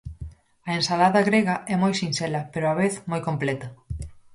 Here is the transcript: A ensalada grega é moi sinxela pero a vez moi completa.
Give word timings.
A 0.67 0.69
ensalada 0.79 1.21
grega 1.29 1.55
é 1.73 1.75
moi 1.83 1.93
sinxela 2.01 2.41
pero 2.53 2.65
a 2.67 2.77
vez 2.81 2.93
moi 3.11 3.21
completa. 3.27 3.67